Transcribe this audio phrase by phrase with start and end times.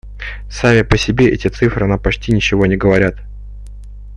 [0.49, 3.17] Сами по себе эти цифры нам почти ничего не говорят.